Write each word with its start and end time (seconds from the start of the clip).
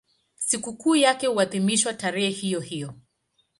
Sikukuu 0.37 0.95
yake 0.95 1.27
huadhimishwa 1.27 1.93
tarehe 1.93 2.29
hiyohiyo. 2.29 2.93